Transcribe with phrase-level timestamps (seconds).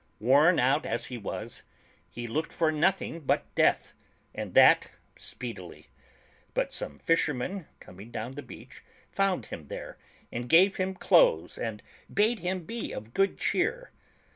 [0.19, 1.61] Worn out as he was,
[2.09, 3.93] he looked for nothing but death,
[4.33, 5.89] and that speedily.
[6.55, 9.99] But some fishermen, coming down to the beach, found him there,
[10.31, 13.91] and gave him clothes and bade him be of good cheer.